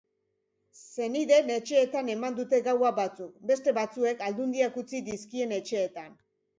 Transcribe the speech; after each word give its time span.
Senideen 0.79 1.51
etxeetan 1.57 2.09
eman 2.15 2.39
dute 2.41 2.61
gaua 2.71 2.93
batzuk, 3.03 3.39
beste 3.53 3.77
batzuek 3.83 4.27
aldundiak 4.33 4.85
utzi 4.87 5.07
dizkien 5.15 5.59
etxeetan. 5.65 6.23